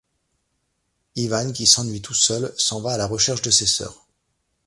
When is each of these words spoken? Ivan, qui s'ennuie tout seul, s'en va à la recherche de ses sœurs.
Ivan, 1.15 1.51
qui 1.53 1.67
s'ennuie 1.67 2.01
tout 2.01 2.15
seul, 2.15 2.51
s'en 2.57 2.81
va 2.81 2.93
à 2.93 2.97
la 2.97 3.05
recherche 3.05 3.43
de 3.43 3.51
ses 3.51 3.67
sœurs. 3.67 4.07